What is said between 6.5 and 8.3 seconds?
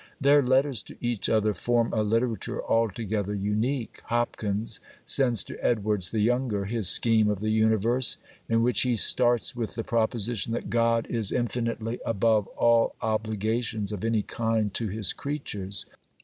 his scheme of the universe,